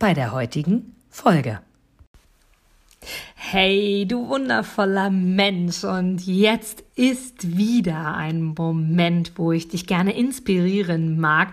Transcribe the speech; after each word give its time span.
bei 0.00 0.14
der 0.14 0.32
heutigen 0.32 0.96
Folge. 1.10 1.60
Hey, 3.34 4.06
du 4.08 4.28
wundervoller 4.28 5.10
Mensch, 5.10 5.84
und 5.84 6.26
jetzt 6.26 6.82
ist 6.96 7.56
wieder 7.56 8.14
ein 8.14 8.42
Moment, 8.42 9.32
wo 9.36 9.52
ich 9.52 9.68
dich 9.68 9.86
gerne 9.86 10.16
inspirieren 10.16 11.20
mag 11.20 11.52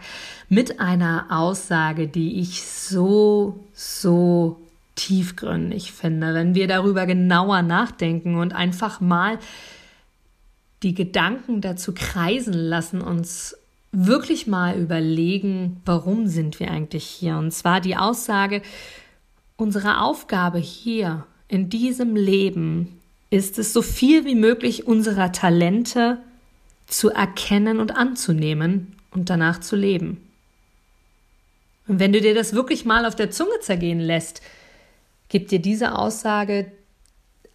mit 0.49 0.79
einer 0.79 1.27
Aussage, 1.29 2.07
die 2.07 2.39
ich 2.39 2.63
so, 2.63 3.65
so 3.73 4.61
tiefgründig 4.95 5.91
finde, 5.91 6.33
wenn 6.33 6.55
wir 6.55 6.67
darüber 6.67 7.05
genauer 7.05 7.61
nachdenken 7.61 8.35
und 8.35 8.53
einfach 8.53 9.01
mal 9.01 9.39
die 10.83 10.93
Gedanken 10.93 11.59
dazu 11.59 11.93
kreisen 11.93 12.53
lassen, 12.53 13.01
uns 13.01 13.57
wirklich 13.91 14.47
mal 14.47 14.77
überlegen, 14.77 15.81
warum 15.85 16.27
sind 16.27 16.59
wir 16.59 16.71
eigentlich 16.71 17.05
hier? 17.05 17.37
Und 17.37 17.51
zwar 17.51 17.81
die 17.81 17.95
Aussage, 17.95 18.61
unsere 19.55 20.01
Aufgabe 20.01 20.59
hier 20.59 21.25
in 21.47 21.69
diesem 21.69 22.15
Leben 22.15 22.99
ist 23.29 23.59
es, 23.59 23.73
so 23.73 23.81
viel 23.81 24.25
wie 24.25 24.35
möglich 24.35 24.87
unserer 24.87 25.31
Talente 25.31 26.19
zu 26.87 27.09
erkennen 27.09 27.79
und 27.79 27.95
anzunehmen 27.95 28.95
und 29.11 29.29
danach 29.29 29.59
zu 29.59 29.75
leben. 29.75 30.21
Und 31.87 31.99
wenn 31.99 32.13
du 32.13 32.21
dir 32.21 32.35
das 32.35 32.53
wirklich 32.53 32.85
mal 32.85 33.05
auf 33.05 33.15
der 33.15 33.31
Zunge 33.31 33.59
zergehen 33.61 33.99
lässt, 33.99 34.41
gibt 35.29 35.51
dir 35.51 35.59
diese 35.59 35.97
Aussage 35.97 36.71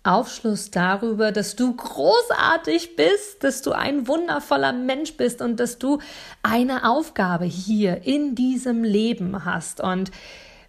Aufschluss 0.04 0.70
darüber, 0.70 1.30
dass 1.30 1.54
du 1.54 1.74
großartig 1.74 2.96
bist, 2.96 3.44
dass 3.44 3.62
du 3.62 3.72
ein 3.72 4.08
wundervoller 4.08 4.72
Mensch 4.72 5.16
bist 5.16 5.40
und 5.40 5.60
dass 5.60 5.78
du 5.78 5.98
eine 6.42 6.88
Aufgabe 6.88 7.44
hier 7.44 8.02
in 8.04 8.34
diesem 8.34 8.82
Leben 8.82 9.44
hast. 9.44 9.80
Und 9.80 10.10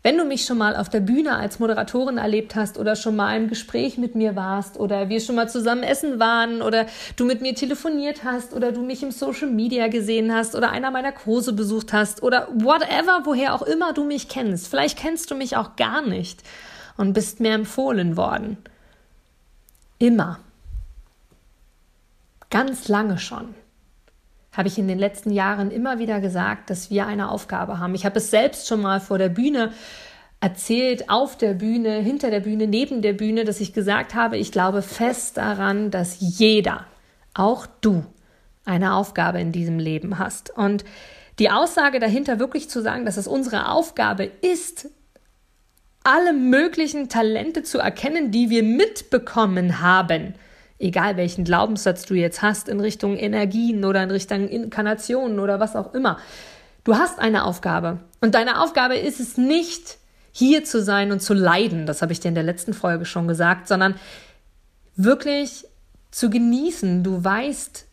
wenn 0.03 0.17
du 0.17 0.25
mich 0.25 0.45
schon 0.45 0.57
mal 0.57 0.75
auf 0.75 0.89
der 0.89 0.99
Bühne 0.99 1.35
als 1.35 1.59
Moderatorin 1.59 2.17
erlebt 2.17 2.55
hast 2.55 2.77
oder 2.77 2.95
schon 2.95 3.15
mal 3.15 3.35
im 3.35 3.47
Gespräch 3.47 3.97
mit 3.97 4.15
mir 4.15 4.35
warst 4.35 4.77
oder 4.77 5.09
wir 5.09 5.19
schon 5.19 5.35
mal 5.35 5.49
zusammen 5.49 5.81
essen 5.81 6.19
waren 6.19 6.61
oder 6.61 6.85
du 7.15 7.25
mit 7.25 7.41
mir 7.41 7.55
telefoniert 7.55 8.23
hast 8.25 8.53
oder 8.53 8.71
du 8.71 8.81
mich 8.81 9.01
im 9.01 9.11
Social 9.11 9.49
Media 9.49 9.87
gesehen 9.87 10.35
hast 10.35 10.55
oder 10.55 10.71
einer 10.71 10.91
meiner 10.91 11.13
Kurse 11.13 11.53
besucht 11.53 11.93
hast 11.93 12.21
oder 12.21 12.49
whatever, 12.53 13.21
woher 13.23 13.55
auch 13.55 13.63
immer 13.63 13.93
du 13.93 14.03
mich 14.03 14.27
kennst. 14.27 14.67
Vielleicht 14.67 14.99
kennst 14.99 15.31
du 15.31 15.35
mich 15.35 15.55
auch 15.55 15.75
gar 15.75 16.05
nicht 16.05 16.43
und 16.97 17.13
bist 17.13 17.39
mir 17.39 17.53
empfohlen 17.53 18.17
worden 18.17 18.57
Immer. 20.03 20.41
Ganz 22.49 22.89
lange 22.89 23.17
schon 23.17 23.55
habe 24.51 24.67
ich 24.67 24.77
in 24.77 24.89
den 24.89 24.99
letzten 24.99 25.31
Jahren 25.31 25.71
immer 25.71 25.97
wieder 25.97 26.19
gesagt, 26.19 26.69
dass 26.69 26.89
wir 26.89 27.07
eine 27.07 27.31
Aufgabe 27.31 27.79
haben. 27.79 27.95
Ich 27.95 28.05
habe 28.05 28.17
es 28.17 28.29
selbst 28.29 28.67
schon 28.67 28.81
mal 28.81 28.99
vor 28.99 29.17
der 29.17 29.29
Bühne 29.29 29.71
erzählt, 30.41 31.09
auf 31.09 31.37
der 31.37 31.53
Bühne, 31.53 31.99
hinter 31.99 32.31
der 32.31 32.41
Bühne, 32.41 32.67
neben 32.67 33.01
der 33.01 33.13
Bühne, 33.13 33.45
dass 33.45 33.61
ich 33.61 33.71
gesagt 33.71 34.13
habe, 34.13 34.35
ich 34.37 34.51
glaube 34.51 34.81
fest 34.81 35.37
daran, 35.37 35.89
dass 35.89 36.17
jeder, 36.19 36.85
auch 37.33 37.65
du, 37.79 38.03
eine 38.65 38.95
Aufgabe 38.95 39.39
in 39.39 39.53
diesem 39.53 39.79
Leben 39.79 40.19
hast. 40.19 40.49
Und 40.49 40.83
die 41.39 41.49
Aussage 41.49 41.99
dahinter 41.99 42.39
wirklich 42.39 42.69
zu 42.69 42.81
sagen, 42.81 43.05
dass 43.05 43.15
es 43.15 43.25
unsere 43.25 43.69
Aufgabe 43.69 44.25
ist, 44.25 44.89
alle 46.03 46.33
möglichen 46.33 47.09
Talente 47.09 47.63
zu 47.63 47.79
erkennen, 47.79 48.31
die 48.31 48.49
wir 48.49 48.63
mitbekommen 48.63 49.81
haben. 49.81 50.35
Egal 50.79 51.15
welchen 51.15 51.45
Glaubenssatz 51.45 52.03
du 52.05 52.13
jetzt 52.13 52.41
hast 52.41 52.67
in 52.67 52.79
Richtung 52.79 53.15
Energien 53.15 53.85
oder 53.85 54.03
in 54.03 54.11
Richtung 54.11 54.49
Inkarnationen 54.49 55.39
oder 55.39 55.59
was 55.59 55.75
auch 55.75 55.93
immer. 55.93 56.19
Du 56.83 56.95
hast 56.95 57.19
eine 57.19 57.45
Aufgabe. 57.45 57.99
Und 58.19 58.35
deine 58.35 58.61
Aufgabe 58.61 58.97
ist 58.97 59.21
es 59.21 59.37
nicht, 59.37 59.97
hier 60.33 60.65
zu 60.65 60.81
sein 60.81 61.11
und 61.11 61.21
zu 61.21 61.33
leiden. 61.33 61.85
Das 61.85 62.01
habe 62.01 62.11
ich 62.11 62.19
dir 62.19 62.27
in 62.27 62.35
der 62.35 62.43
letzten 62.43 62.73
Folge 62.73 63.05
schon 63.05 63.27
gesagt, 63.27 63.67
sondern 63.67 63.95
wirklich 64.95 65.65
zu 66.11 66.29
genießen. 66.29 67.03
Du 67.03 67.23
weißt, 67.23 67.85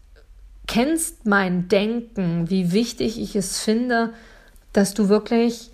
kennst 0.66 1.26
mein 1.26 1.68
Denken, 1.68 2.50
wie 2.50 2.72
wichtig 2.72 3.20
ich 3.20 3.36
es 3.36 3.60
finde, 3.60 4.14
dass 4.72 4.94
du 4.94 5.08
wirklich 5.08 5.69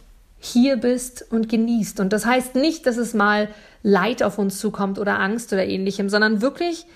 hier 0.46 0.76
bist 0.76 1.26
und 1.30 1.48
genießt. 1.48 2.00
Und 2.00 2.12
das 2.12 2.26
heißt 2.26 2.54
nicht, 2.54 2.86
dass 2.86 2.96
es 2.96 3.14
mal 3.14 3.48
Leid 3.82 4.22
auf 4.22 4.38
uns 4.38 4.58
zukommt 4.58 4.98
oder 4.98 5.20
Angst 5.20 5.52
oder 5.52 5.64
ähnlichem, 5.66 6.08
sondern 6.08 6.40
wirklich 6.40 6.86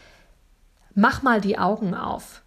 mach 0.94 1.22
mal 1.22 1.40
die 1.40 1.58
Augen 1.58 1.94
auf. 1.94 2.42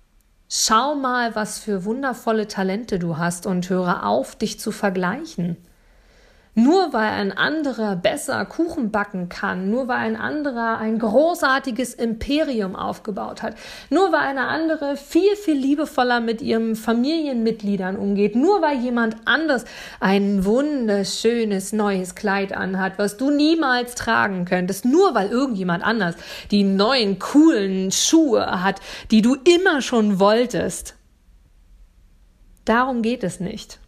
Schau 0.49 0.95
mal, 0.95 1.35
was 1.35 1.59
für 1.59 1.85
wundervolle 1.85 2.47
Talente 2.47 2.99
du 2.99 3.17
hast 3.17 3.45
und 3.45 3.69
höre 3.69 4.05
auf, 4.05 4.35
dich 4.35 4.59
zu 4.59 4.71
vergleichen. 4.71 5.57
Nur 6.55 6.93
weil 6.93 7.09
ein 7.09 7.35
anderer 7.35 7.95
besser 7.95 8.45
Kuchen 8.45 8.91
backen 8.91 9.27
kann, 9.27 9.71
nur 9.71 9.87
weil 9.87 9.97
ein 9.97 10.15
anderer 10.15 10.77
ein 10.77 10.99
großartiges 10.99 11.95
Imperium 11.95 12.75
aufgebaut 12.75 13.41
hat, 13.41 13.55
nur 13.89 14.11
weil 14.11 14.19
eine 14.21 14.47
andere 14.47 14.95
viel, 14.95 15.35
viel 15.35 15.57
liebevoller 15.57 16.19
mit 16.19 16.43
ihren 16.43 16.75
Familienmitgliedern 16.75 17.95
umgeht, 17.95 18.35
nur 18.35 18.61
weil 18.61 18.77
jemand 18.77 19.15
anders 19.25 19.65
ein 19.99 20.45
wunderschönes 20.45 21.73
neues 21.73 22.13
Kleid 22.13 22.53
anhat, 22.53 22.99
was 22.99 23.17
du 23.17 23.31
niemals 23.31 23.95
tragen 23.95 24.45
könntest, 24.45 24.85
nur 24.85 25.15
weil 25.15 25.29
irgendjemand 25.29 25.83
anders 25.83 26.15
die 26.51 26.63
neuen 26.63 27.17
coolen 27.17 27.91
Schuhe 27.91 28.61
hat, 28.61 28.79
die 29.09 29.23
du 29.23 29.35
immer 29.35 29.81
schon 29.81 30.19
wolltest. 30.19 30.93
Darum 32.63 33.01
geht 33.01 33.23
es 33.23 33.39
nicht. 33.39 33.79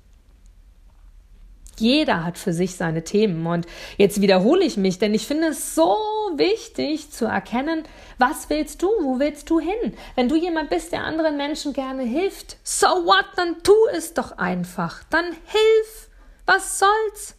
Jeder 1.77 2.23
hat 2.23 2.37
für 2.37 2.53
sich 2.53 2.75
seine 2.75 3.03
Themen. 3.03 3.45
Und 3.45 3.65
jetzt 3.97 4.21
wiederhole 4.21 4.63
ich 4.63 4.77
mich, 4.77 4.99
denn 4.99 5.13
ich 5.13 5.27
finde 5.27 5.47
es 5.47 5.75
so 5.75 5.97
wichtig 6.35 7.11
zu 7.11 7.25
erkennen, 7.25 7.83
was 8.17 8.49
willst 8.49 8.81
du, 8.81 8.87
wo 9.01 9.19
willst 9.19 9.49
du 9.49 9.59
hin? 9.59 9.93
Wenn 10.15 10.29
du 10.29 10.35
jemand 10.35 10.69
bist, 10.69 10.91
der 10.91 11.03
anderen 11.03 11.37
Menschen 11.37 11.73
gerne 11.73 12.03
hilft, 12.03 12.57
so 12.63 12.87
what, 12.87 13.25
dann 13.35 13.61
tu 13.63 13.73
es 13.93 14.13
doch 14.13 14.37
einfach. 14.37 15.03
Dann 15.09 15.25
hilf. 15.25 16.09
Was 16.45 16.79
soll's? 16.79 17.35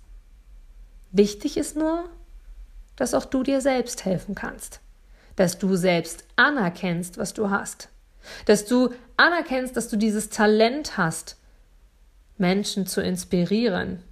Wichtig 1.13 1.57
ist 1.57 1.77
nur, 1.77 2.05
dass 2.97 3.15
auch 3.15 3.25
du 3.25 3.43
dir 3.43 3.61
selbst 3.61 4.05
helfen 4.05 4.35
kannst. 4.35 4.81
Dass 5.37 5.59
du 5.59 5.77
selbst 5.77 6.25
anerkennst, 6.37 7.19
was 7.19 7.33
du 7.33 7.51
hast. 7.51 7.89
Dass 8.47 8.67
du 8.67 8.91
anerkennst, 9.17 9.77
dass 9.77 9.89
du 9.89 9.97
dieses 9.97 10.29
Talent 10.29 10.97
hast, 10.97 11.37
Menschen 12.39 12.87
zu 12.87 13.01
inspirieren, 13.01 14.03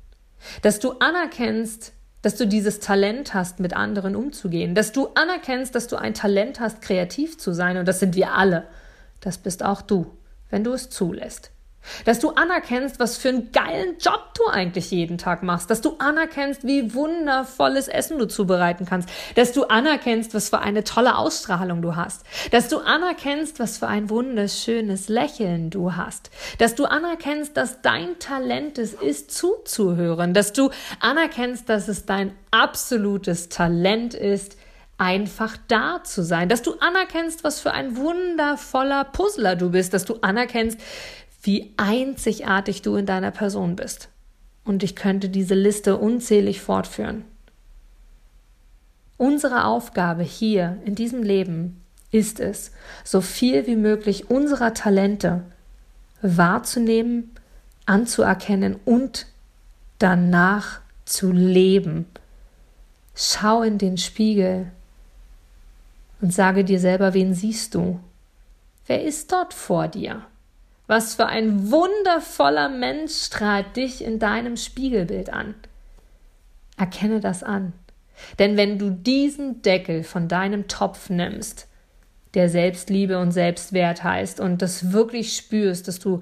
dass 0.63 0.79
du 0.79 0.93
anerkennst, 0.99 1.93
dass 2.23 2.37
du 2.37 2.47
dieses 2.47 2.81
Talent 2.81 3.35
hast, 3.35 3.61
mit 3.61 3.75
anderen 3.75 4.17
umzugehen, 4.17 4.75
dass 4.75 4.93
du 4.93 5.09
anerkennst, 5.15 5.75
dass 5.75 5.89
du 5.89 5.97
ein 5.97 6.15
Talent 6.15 6.61
hast, 6.61 6.81
kreativ 6.81 7.39
zu 7.39 7.53
sein, 7.53 7.77
und 7.77 7.87
das 7.87 8.01
sind 8.01 8.17
wir 8.17 8.33
alle. 8.33 8.67
Das 9.21 9.39
bist 9.39 9.63
auch 9.63 9.83
du, 9.83 10.17
wenn 10.51 10.65
du 10.65 10.73
es 10.73 10.91
zulässt. 10.91 11.51
Dass 12.05 12.19
du 12.19 12.31
anerkennst, 12.31 12.99
was 12.99 13.17
für 13.17 13.29
einen 13.29 13.53
geilen 13.53 13.99
Job 13.99 14.35
du 14.35 14.47
eigentlich 14.47 14.91
jeden 14.91 15.19
Tag 15.19 15.43
machst. 15.43 15.71
Dass 15.71 15.81
du 15.81 15.97
anerkennst, 15.99 16.65
wie 16.65 16.95
wundervolles 16.95 17.89
Essen 17.89 18.19
du 18.19 18.27
zubereiten 18.27 18.87
kannst. 18.87 19.09
Dass 19.35 19.53
du 19.53 19.65
anerkennst, 19.65 20.35
was 20.35 20.49
für 20.49 20.61
eine 20.61 20.85
tolle 20.85 21.17
Ausstrahlung 21.17 21.83
du 21.83 21.97
hast. 21.97 22.25
Dass 22.51 22.69
du 22.69 22.79
anerkennst, 22.79 23.59
was 23.59 23.79
für 23.79 23.89
ein 23.89 24.11
wunderschönes 24.11 25.09
Lächeln 25.09 25.71
du 25.71 25.97
hast. 25.97 26.31
Dass 26.59 26.75
du 26.75 26.85
anerkennst, 26.85 27.57
dass 27.57 27.83
dein 27.83 28.19
Talent 28.19 28.79
es 28.79 28.95
ist, 28.95 29.31
zuzuhören. 29.31 30.35
Dass 30.35 30.53
du 30.53 30.71
anerkennst, 31.01 31.69
dass 31.69 31.89
es 31.89 32.07
dein 32.07 32.33
absolutes 32.51 33.49
Talent 33.49 34.15
ist, 34.15 34.57
einfach 34.99 35.57
da 35.69 36.03
zu 36.05 36.23
sein, 36.23 36.49
dass 36.49 36.63
du 36.63 36.75
anerkennst, 36.79 37.43
was 37.45 37.61
für 37.61 37.73
ein 37.73 37.97
wundervoller 37.97 39.05
Puzzler 39.05 39.57
du 39.57 39.71
bist, 39.71 39.93
dass 39.93 40.05
du 40.05 40.19
anerkennst, 40.21 40.79
wie 41.45 41.75
einzigartig 41.77 42.81
du 42.83 42.97
in 42.97 43.05
deiner 43.05 43.31
Person 43.31 43.77
bist. 43.77 44.09
Und 44.65 44.83
ich 44.83 44.97
könnte 44.97 45.29
diese 45.29 45.55
Liste 45.55 45.99
unzählig 45.99 46.63
fortführen. 46.63 47.25
Unsere 49.19 49.67
Aufgabe 49.67 50.23
hier 50.23 50.79
in 50.87 50.95
diesem 50.95 51.23
Leben 51.23 51.83
ist 52.11 52.41
es, 52.41 52.73
so 53.05 53.21
viel 53.21 53.67
wie 53.67 53.77
möglich 53.77 54.31
unserer 54.31 54.73
Talente 54.73 55.43
wahrzunehmen, 56.23 57.31
anzuerkennen 57.85 58.77
und 58.87 59.27
danach 59.99 60.81
zu 61.05 61.31
leben. 61.31 62.07
Schau 63.15 63.63
in 63.63 63.77
den 63.77 63.99
Spiegel 63.99 64.71
und 66.23 66.33
sage 66.33 66.65
dir 66.65 66.81
selber, 66.81 67.13
wen 67.13 67.35
siehst 67.35 67.75
du? 67.75 68.01
Wer 68.87 69.05
ist 69.05 69.31
dort 69.31 69.53
vor 69.53 69.89
dir? 69.89 70.23
Was 70.87 71.15
für 71.15 71.27
ein 71.27 71.71
wundervoller 71.71 72.69
Mensch 72.69 73.13
strahlt 73.13 73.77
dich 73.77 74.05
in 74.05 74.19
deinem 74.19 74.57
Spiegelbild 74.57 75.31
an. 75.31 75.55
Erkenne 76.77 77.21
das 77.21 77.43
an. 77.43 77.73
Denn 78.39 78.57
wenn 78.57 78.79
du 78.79 78.91
diesen 78.91 79.63
Deckel 79.63 80.03
von 80.03 80.29
deinem 80.29 80.69
Topf 80.69 81.11
nimmst, 81.11 81.69
der 82.35 82.49
Selbstliebe 82.49 83.19
und 83.19 83.33
Selbstwert 83.33 84.05
heißt 84.05 84.41
und 84.41 84.61
das 84.61 84.93
wirklich 84.93 85.37
spürst, 85.37 85.89
dass 85.89 86.01
du 86.01 86.21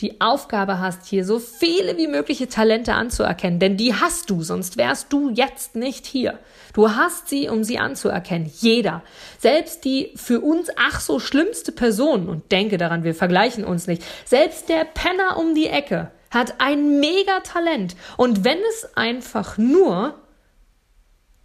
die 0.00 0.20
Aufgabe 0.20 0.78
hast, 0.78 1.06
hier 1.06 1.24
so 1.24 1.38
viele 1.38 1.96
wie 1.96 2.06
mögliche 2.06 2.48
Talente 2.48 2.94
anzuerkennen, 2.94 3.58
denn 3.58 3.76
die 3.76 3.94
hast 3.94 4.30
du, 4.30 4.42
sonst 4.42 4.76
wärst 4.76 5.12
du 5.12 5.30
jetzt 5.30 5.76
nicht 5.76 6.06
hier. 6.06 6.38
Du 6.72 6.90
hast 6.90 7.28
sie, 7.28 7.48
um 7.48 7.64
sie 7.64 7.78
anzuerkennen. 7.78 8.50
Jeder. 8.60 9.02
Selbst 9.38 9.84
die 9.84 10.12
für 10.16 10.40
uns 10.40 10.70
ach 10.76 11.00
so 11.00 11.18
schlimmste 11.18 11.72
Person, 11.72 12.28
und 12.28 12.50
denke 12.52 12.78
daran, 12.78 13.04
wir 13.04 13.14
vergleichen 13.14 13.64
uns 13.64 13.86
nicht, 13.86 14.02
selbst 14.24 14.68
der 14.68 14.84
Penner 14.84 15.36
um 15.36 15.54
die 15.54 15.66
Ecke 15.66 16.10
hat 16.30 16.60
ein 16.60 17.00
Megatalent. 17.00 17.96
Und 18.16 18.44
wenn 18.44 18.58
es 18.70 18.96
einfach 18.96 19.58
nur 19.58 20.14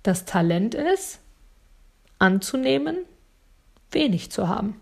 das 0.04 0.26
Talent 0.26 0.76
ist, 0.76 1.20
anzunehmen, 2.20 2.98
wenig 3.92 4.32
zu 4.32 4.48
haben. 4.48 4.80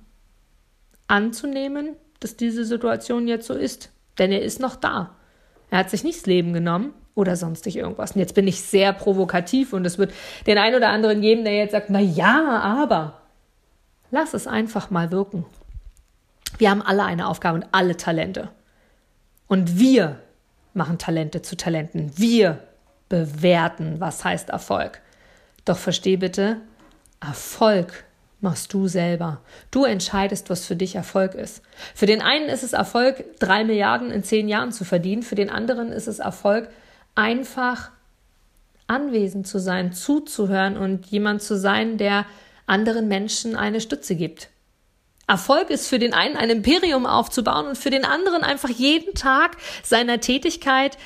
Anzunehmen, 1.08 1.96
dass 2.24 2.36
diese 2.36 2.66
Situation 2.66 3.28
jetzt 3.28 3.48
so 3.48 3.54
ist. 3.54 3.92
Denn 4.18 4.32
er 4.32 4.42
ist 4.42 4.60
noch 4.60 4.76
da. 4.76 5.16
Er 5.70 5.80
hat 5.80 5.90
sich 5.90 6.04
nicht 6.04 6.20
das 6.20 6.26
Leben 6.26 6.54
genommen 6.54 6.94
oder 7.16 7.36
sonstig 7.36 7.78
irgendwas. 7.78 8.14
Und 8.14 8.20
jetzt 8.20 8.36
bin 8.36 8.48
ich 8.48 8.62
sehr 8.62 8.94
provokativ 8.94 9.74
und 9.74 9.86
es 9.86 9.98
wird 9.98 10.14
den 10.46 10.58
einen 10.58 10.76
oder 10.76 10.90
anderen 10.90 11.22
geben, 11.22 11.44
der 11.44 11.56
jetzt 11.56 11.72
sagt, 11.72 11.90
na 11.90 12.00
ja, 12.00 12.60
aber 12.62 13.22
lass 14.12 14.34
es 14.34 14.48
einfach 14.48 14.90
mal 14.90 15.12
wirken. 15.12 15.46
Wir 16.58 16.70
haben 16.70 16.82
alle 16.82 17.04
eine 17.04 17.28
Aufgabe 17.28 17.58
und 17.58 17.68
alle 17.72 17.98
Talente. 17.98 18.50
Und 19.48 19.80
wir 19.80 20.20
machen 20.74 20.98
Talente 20.98 21.42
zu 21.42 21.58
Talenten. 21.58 22.12
Wir 22.18 22.60
bewerten, 23.10 24.00
was 24.00 24.24
heißt 24.24 24.50
Erfolg. 24.50 25.02
Doch 25.66 25.78
versteh 25.78 26.18
bitte, 26.18 26.58
Erfolg 27.20 28.06
machst 28.44 28.74
du 28.74 28.88
selber. 28.88 29.42
Du 29.72 29.86
entscheidest, 29.86 30.50
was 30.50 30.66
für 30.66 30.76
dich 30.76 30.96
Erfolg 30.96 31.34
ist. 31.34 31.64
Für 31.96 32.06
den 32.06 32.22
einen 32.22 32.50
ist 32.50 32.64
es 32.64 32.74
Erfolg, 32.74 33.40
drei 33.40 33.64
Milliarden 33.64 34.12
in 34.12 34.24
zehn 34.24 34.48
Jahren 34.48 34.72
zu 34.72 34.86
verdienen. 34.86 35.24
Für 35.24 35.36
den 35.36 35.50
anderen 35.50 35.92
ist 35.92 36.08
es 36.08 36.20
Erfolg, 36.20 36.70
einfach 37.16 37.92
anwesend 38.86 39.48
zu 39.48 39.60
sein, 39.60 39.94
zuzuhören 39.94 40.78
und 40.78 41.06
jemand 41.08 41.42
zu 41.42 41.58
sein, 41.58 41.98
der 41.98 42.26
anderen 42.66 43.08
Menschen 43.08 43.56
eine 43.56 43.82
Stütze 43.82 44.16
gibt. 44.16 44.50
Erfolg 45.26 45.70
ist 45.70 45.88
für 45.88 46.00
den 46.00 46.14
einen 46.14 46.36
ein 46.36 46.50
Imperium 46.50 47.06
aufzubauen 47.06 47.68
und 47.68 47.78
für 47.78 47.90
den 47.90 48.04
anderen 48.04 48.44
einfach 48.44 48.70
jeden 48.70 49.16
Tag 49.16 49.56
seiner 49.82 50.20
Tätigkeit 50.20 50.98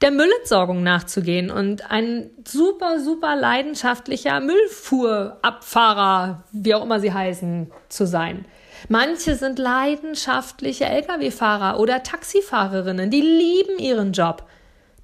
der 0.00 0.10
Müllentsorgung 0.10 0.82
nachzugehen 0.82 1.50
und 1.50 1.90
ein 1.90 2.30
super, 2.46 3.00
super 3.00 3.36
leidenschaftlicher 3.36 4.40
Müllfuhrabfahrer, 4.40 6.44
wie 6.52 6.74
auch 6.74 6.84
immer 6.84 7.00
sie 7.00 7.12
heißen, 7.12 7.72
zu 7.88 8.06
sein. 8.06 8.44
Manche 8.88 9.36
sind 9.36 9.58
leidenschaftliche 9.58 10.84
Lkw-Fahrer 10.84 11.80
oder 11.80 12.02
Taxifahrerinnen, 12.02 13.10
die 13.10 13.22
lieben 13.22 13.78
ihren 13.78 14.12
Job. 14.12 14.46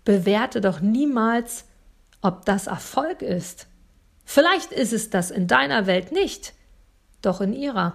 Bewerte 0.05 0.61
doch 0.61 0.81
niemals, 0.81 1.67
ob 2.21 2.45
das 2.45 2.67
Erfolg 2.67 3.23
ist. 3.23 3.69
Vielleicht 4.25 4.73
ist 4.73 4.93
es 4.93 5.11
das 5.11 5.31
in 5.31 5.47
deiner 5.47 5.87
Welt 5.87 6.13
nicht, 6.13 6.53
doch 7.23 7.41
in 7.41 7.53
ihrer. 7.53 7.95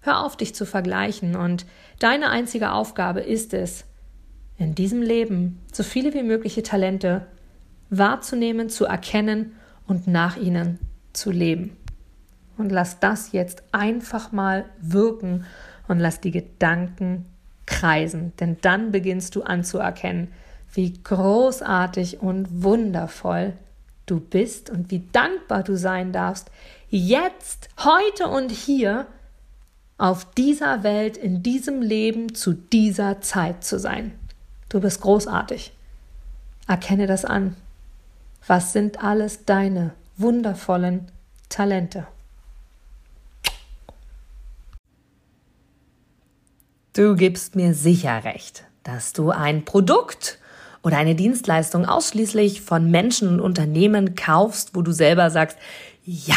Hör 0.00 0.24
auf, 0.24 0.36
dich 0.36 0.54
zu 0.54 0.64
vergleichen 0.64 1.36
und 1.36 1.66
deine 1.98 2.30
einzige 2.30 2.72
Aufgabe 2.72 3.20
ist 3.20 3.52
es, 3.52 3.84
in 4.58 4.74
diesem 4.74 5.02
Leben 5.02 5.60
so 5.72 5.82
viele 5.82 6.12
wie 6.14 6.22
mögliche 6.22 6.62
Talente 6.62 7.26
wahrzunehmen, 7.90 8.68
zu 8.68 8.84
erkennen 8.84 9.52
und 9.86 10.06
nach 10.06 10.36
ihnen 10.36 10.78
zu 11.12 11.30
leben. 11.30 11.76
Und 12.56 12.70
lass 12.70 13.00
das 13.00 13.32
jetzt 13.32 13.62
einfach 13.72 14.32
mal 14.32 14.64
wirken 14.80 15.46
und 15.86 16.00
lass 16.00 16.20
die 16.20 16.32
Gedanken 16.32 17.24
kreisen, 17.66 18.32
denn 18.40 18.56
dann 18.60 18.90
beginnst 18.90 19.36
du 19.36 19.42
anzuerkennen, 19.42 20.28
wie 20.72 20.92
großartig 21.02 22.20
und 22.20 22.62
wundervoll 22.62 23.54
du 24.06 24.20
bist 24.20 24.70
und 24.70 24.90
wie 24.90 25.06
dankbar 25.12 25.62
du 25.62 25.76
sein 25.76 26.12
darfst, 26.12 26.50
jetzt, 26.88 27.68
heute 27.78 28.28
und 28.28 28.50
hier 28.50 29.06
auf 29.98 30.30
dieser 30.32 30.82
Welt, 30.82 31.16
in 31.16 31.42
diesem 31.42 31.82
Leben, 31.82 32.34
zu 32.34 32.54
dieser 32.54 33.20
Zeit 33.20 33.64
zu 33.64 33.78
sein. 33.78 34.12
Du 34.68 34.80
bist 34.80 35.00
großartig. 35.00 35.72
Erkenne 36.66 37.06
das 37.06 37.24
an. 37.24 37.56
Was 38.46 38.72
sind 38.72 39.02
alles 39.02 39.44
deine 39.44 39.92
wundervollen 40.16 41.10
Talente? 41.48 42.06
Du 46.92 47.14
gibst 47.14 47.54
mir 47.54 47.74
sicher 47.74 48.24
recht, 48.24 48.64
dass 48.82 49.12
du 49.12 49.30
ein 49.30 49.64
Produkt 49.64 50.38
oder 50.82 50.96
eine 50.98 51.14
Dienstleistung 51.14 51.86
ausschließlich 51.86 52.60
von 52.60 52.90
Menschen 52.90 53.28
und 53.28 53.40
Unternehmen 53.40 54.14
kaufst, 54.14 54.74
wo 54.74 54.82
du 54.82 54.92
selber 54.92 55.30
sagst, 55.30 55.58
ja, 56.04 56.36